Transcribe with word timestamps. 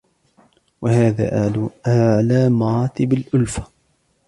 وَهَذَا 0.81 1.51
أَعْلَى 1.87 2.49
مَرَاتِبِ 2.49 3.13
الْأُلْفَةِ 3.13 3.67